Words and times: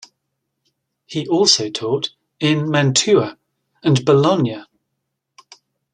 He 1.05 1.27
also 1.27 1.69
taught 1.69 2.09
in 2.39 2.71
Mantua 2.71 3.37
and 3.83 4.03
Bologna. 4.03 4.63